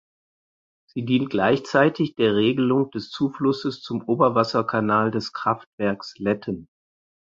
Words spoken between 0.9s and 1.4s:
dient